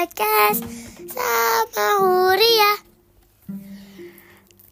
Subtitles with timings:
[0.00, 0.64] podcast
[1.12, 2.72] sama Huria.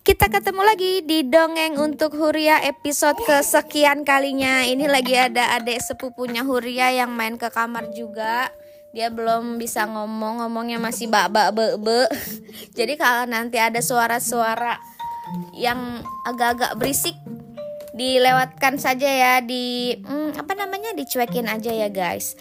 [0.00, 4.64] Kita ketemu lagi di Dongeng untuk Huria episode kesekian kalinya.
[4.64, 8.48] Ini lagi ada adik sepupunya Huria yang main ke kamar juga.
[8.96, 12.08] Dia belum bisa ngomong, ngomongnya masih bak bak be be.
[12.80, 14.80] Jadi kalau nanti ada suara-suara
[15.52, 17.20] yang agak-agak berisik
[17.92, 22.36] dilewatkan saja ya di hmm, apa namanya dicuekin aja ya guys.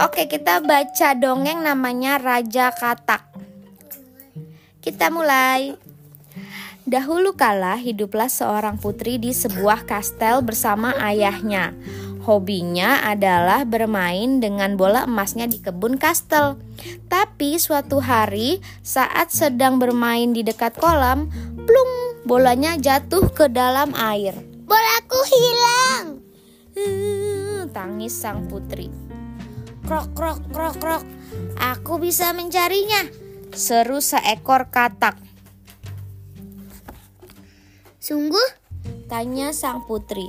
[0.00, 3.26] Oke, kita baca dongeng namanya Raja Katak.
[4.80, 5.74] Kita mulai.
[6.86, 11.74] Dahulu kala hiduplah seorang putri di sebuah kastel bersama ayahnya.
[12.22, 16.58] Hobinya adalah bermain dengan bola emasnya di kebun kastel.
[17.06, 21.30] Tapi suatu hari saat sedang bermain di dekat kolam,
[21.66, 21.94] plung,
[22.26, 24.34] bolanya jatuh ke dalam air.
[24.66, 26.15] Bolaku hilang.
[26.76, 28.92] Hmm, tangis sang putri.
[29.88, 31.04] Krok krok krok krok.
[31.56, 33.08] Aku bisa mencarinya.
[33.56, 35.16] Seru seekor katak.
[37.96, 38.44] Sungguh?
[39.08, 40.28] Tanya sang putri.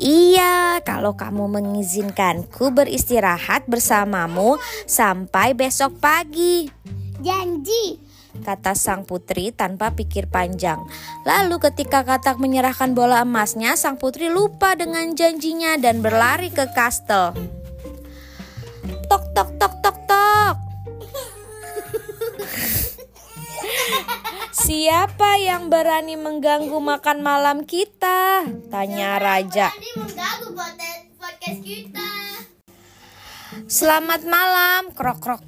[0.00, 4.56] Iya, kalau kamu mengizinkanku beristirahat bersamamu
[4.88, 6.72] sampai besok pagi.
[7.20, 8.05] Janji.
[8.42, 10.82] Kata sang putri tanpa pikir panjang.
[11.24, 17.32] Lalu ketika katak menyerahkan bola emasnya, sang putri lupa dengan janjinya dan berlari ke kastel.
[19.06, 20.56] Tok tok tok tok tok.
[24.66, 28.42] Siapa yang berani mengganggu makan malam kita?
[28.66, 29.70] Tanya raja.
[29.70, 30.50] Tadi mengganggu
[31.16, 32.25] podcast kita.
[33.66, 35.42] Selamat malam, krok krok.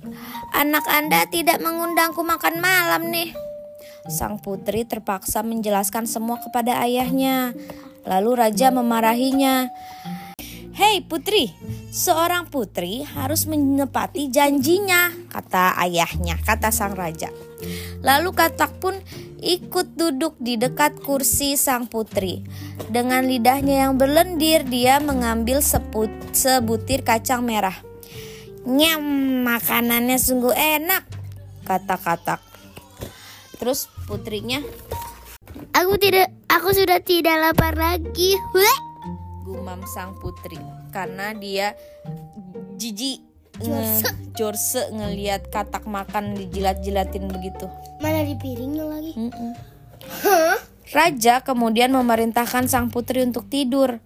[0.50, 3.30] Anak Anda tidak mengundangku makan malam nih.
[4.10, 7.54] Sang putri terpaksa menjelaskan semua kepada ayahnya.
[8.02, 9.70] Lalu raja memarahinya.
[10.74, 11.54] Hei putri,
[11.94, 17.30] seorang putri harus menepati janjinya, kata ayahnya, kata sang raja.
[18.02, 18.98] Lalu katak pun
[19.38, 22.42] ikut duduk di dekat kursi sang putri.
[22.90, 27.87] Dengan lidahnya yang berlendir, dia mengambil sebutir kacang merah.
[28.68, 29.00] Nyam,
[29.48, 31.08] makanannya sungguh enak,
[31.64, 32.40] kata katak.
[33.56, 34.60] Terus putrinya
[35.72, 38.36] Aku tidak, aku sudah tidak lapar lagi.
[38.52, 38.78] Weh.
[39.48, 40.60] gumam sang putri
[40.92, 41.72] karena dia
[42.76, 43.24] jijik
[43.56, 44.04] Jorse.
[44.04, 47.64] nge- jorse ngelihat katak makan dijilat-jilatin begitu.
[48.04, 49.16] Mana di piringnya lagi?
[49.16, 49.50] Mm-mm.
[50.20, 50.60] Hah?
[50.92, 54.04] Raja kemudian memerintahkan sang putri untuk tidur.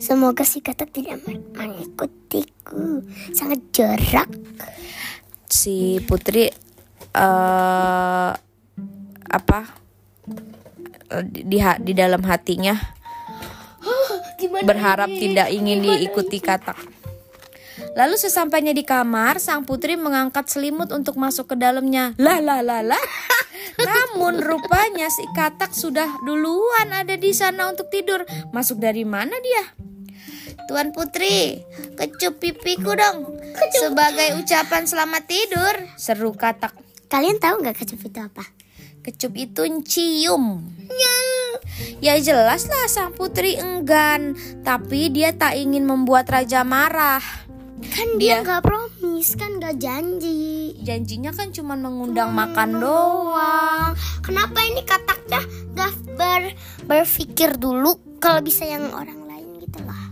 [0.00, 3.04] Semoga si katak tidak men- mengikutiku.
[3.32, 4.28] Sangat jorok.
[5.50, 6.50] Si putri
[7.10, 8.30] eh
[9.30, 9.60] apa
[11.10, 12.74] eh, di di, di dalam hatinya
[14.38, 14.62] Gimana?
[14.62, 16.78] berharap tidak ingin diikuti katak.
[17.98, 22.14] Lalu sesampainya di kamar, sang putri mengangkat selimut untuk masuk ke dalamnya.
[22.20, 23.02] Lah lah lah lah.
[23.90, 28.22] Namun rupanya si katak sudah duluan ada di sana untuk tidur.
[28.54, 29.64] Masuk dari mana dia?
[30.70, 31.58] Tuan Putri,
[31.98, 33.34] kecup pipiku dong.
[33.74, 36.78] Sebagai ucapan selamat tidur, seru katak.
[37.10, 38.44] Kalian tahu nggak kecup itu apa?
[39.02, 40.70] Kecup itu cium.
[42.00, 47.20] Ya jelas lah sang putri enggan, tapi dia tak ingin membuat raja marah.
[47.92, 50.59] Kan Dia- dia nggak promise, kan nggak janji.
[50.80, 53.92] Janjinya kan cuma mengundang makan doang.
[54.20, 56.42] Kenapa ini kataknya nggak ber,
[56.84, 60.02] berpikir dulu kalau bisa yang orang lain gitu loh?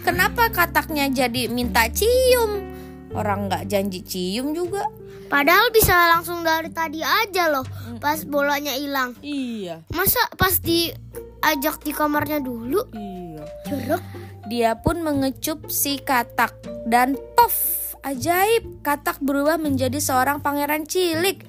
[0.00, 2.62] Kenapa kataknya jadi minta cium?
[3.10, 4.86] Orang nggak janji cium juga.
[5.26, 7.66] Padahal bisa langsung dari tadi aja loh,
[7.98, 9.18] pas bolanya hilang.
[9.18, 12.86] Iya, Masa pas diajak di kamarnya dulu?
[12.94, 13.42] iya.
[13.66, 14.02] Jorok.
[14.46, 16.54] Dia pun mengecup si katak
[16.86, 21.44] dan puff, ajaib, katak berubah menjadi seorang pangeran cilik.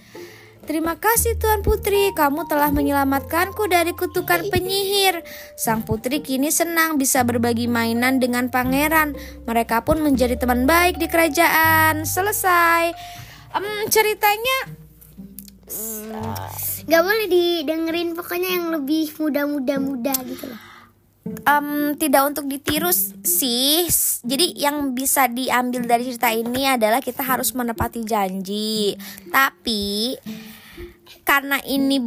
[0.68, 5.24] Terima kasih Tuan Putri, kamu telah menyelamatkanku dari kutukan penyihir.
[5.56, 9.16] Sang putri kini senang bisa berbagi mainan dengan pangeran.
[9.48, 12.04] Mereka pun menjadi teman baik di kerajaan.
[12.04, 12.92] Selesai.
[13.56, 14.76] Em, ceritanya
[16.88, 20.77] Gak boleh didengerin pokoknya yang lebih muda-muda-muda gitu loh.
[21.46, 22.92] Em, tidak untuk ditiru
[23.24, 23.88] sih.
[24.24, 28.96] Jadi yang bisa diambil dari cerita ini adalah kita harus menepati janji.
[29.30, 30.16] Tapi
[31.24, 31.98] karena ini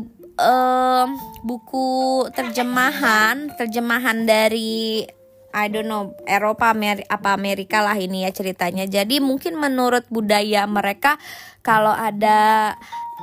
[0.40, 1.08] em,
[1.44, 5.04] buku terjemahan, terjemahan dari
[5.50, 8.86] I don't know Eropa Ameri- apa Amerika lah ini ya ceritanya.
[8.86, 11.18] Jadi mungkin menurut budaya mereka
[11.60, 12.74] kalau ada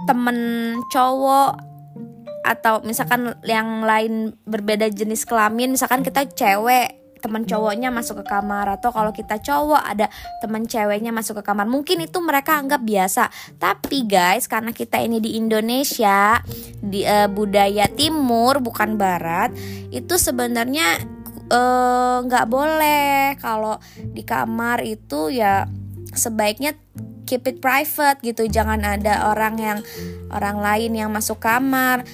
[0.05, 0.37] temen
[0.91, 1.76] cowok
[2.47, 8.77] atau misalkan yang lain berbeda jenis kelamin misalkan kita cewek teman cowoknya masuk ke kamar.
[8.77, 10.07] Atau kalau kita cowok ada
[10.39, 11.67] teman ceweknya masuk ke kamar.
[11.67, 13.27] Mungkin itu mereka anggap biasa.
[13.57, 16.39] Tapi guys karena kita ini di Indonesia
[16.79, 19.51] di uh, budaya timur bukan barat
[19.89, 21.01] itu sebenarnya
[21.49, 23.35] eh, nggak uh, boleh.
[23.41, 25.67] Kalau di kamar itu ya
[26.13, 26.77] sebaiknya
[27.27, 28.47] keep it private gitu.
[28.47, 29.79] Jangan ada orang yang
[30.31, 32.07] orang lain yang masuk kamar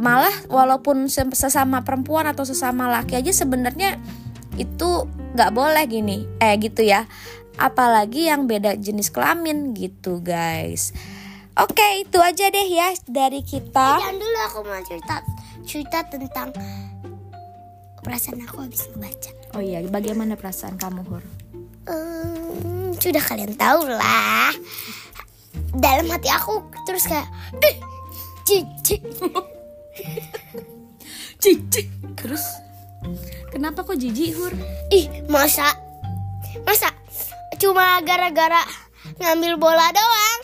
[0.00, 4.00] malah walaupun sesama perempuan atau sesama laki aja sebenarnya
[4.58, 6.26] itu nggak boleh gini.
[6.38, 7.06] Eh gitu ya.
[7.54, 10.90] Apalagi yang beda jenis kelamin gitu guys.
[11.54, 14.02] Oke itu aja deh ya dari kita.
[14.02, 15.22] Jangan dulu aku mau cerita
[15.64, 16.50] cerita tentang
[18.04, 21.24] perasaan aku habis membaca oh iya bagaimana perasaan kamu hur?
[21.86, 24.52] Um, sudah kalian tahu lah.
[25.74, 27.28] Dalam hati aku terus kayak
[27.62, 27.76] eh,
[28.42, 28.98] cici
[31.42, 31.82] cici.
[32.14, 32.44] Terus?
[33.52, 34.52] Kenapa kok jijik hur?
[34.88, 35.72] Ih masa?
[36.64, 36.90] Masa?
[37.60, 38.64] Cuma gara-gara
[39.20, 40.40] ngambil bola doang.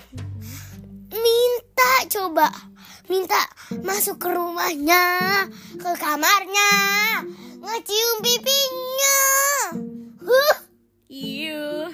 [1.10, 2.48] Minta coba.
[3.10, 3.42] Minta
[3.82, 6.72] masuk ke rumahnya ke kamarnya.
[7.60, 9.18] Ngecium pipinya.
[10.22, 10.54] Huh?
[11.10, 11.90] Iya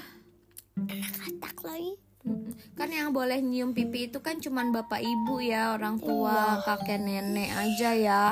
[0.76, 1.92] anak katak lagi
[2.86, 6.62] kan yang boleh nyium pipi itu kan cuman bapak ibu ya orang tua iya.
[6.62, 8.22] kakek nenek aja ya.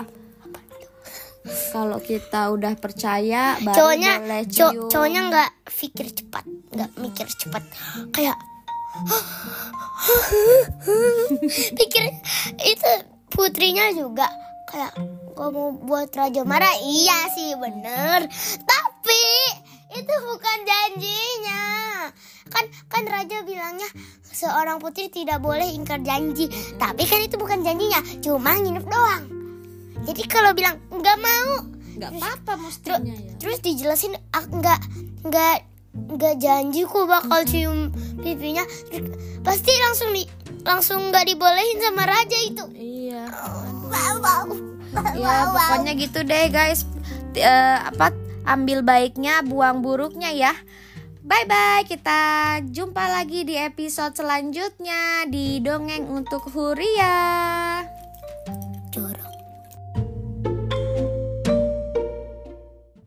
[1.74, 4.86] Kalau kita udah percaya baru cowoknya, boleh cium.
[4.86, 7.66] cowoknya nggak pikir cepat nggak mikir cepat.
[8.14, 8.38] Kayak
[11.82, 12.14] pikir
[12.62, 12.92] itu
[13.34, 14.30] putrinya juga
[14.70, 14.94] kayak
[15.34, 18.30] kamu buat raja marah iya sih bener.
[18.62, 19.22] Tapi
[19.98, 21.63] itu bukan janjinya
[22.50, 23.88] kan kan raja bilangnya
[24.34, 26.50] seorang putri tidak boleh ingkar janji.
[26.76, 29.24] Tapi kan itu bukan janjinya cuma nginep doang.
[30.04, 31.52] Jadi kalau bilang nggak mau.
[31.94, 33.32] Nggak apa-apa mestinya ya.
[33.38, 34.80] terus dijelasin ah, nggak
[35.30, 35.56] nggak
[35.94, 38.66] nggak janji kok bakal cium pipinya.
[39.46, 40.26] Pasti langsung di
[40.66, 42.64] langsung nggak dibolehin sama raja itu.
[42.74, 43.30] Iya.
[43.88, 44.46] Wow, wow.
[45.14, 46.82] ya pokoknya gitu deh guys.
[47.34, 48.14] Uh, apa
[48.46, 50.52] ambil baiknya buang buruknya ya
[51.24, 52.20] Bye bye, kita
[52.68, 57.80] jumpa lagi di episode selanjutnya di Dongeng untuk Huria.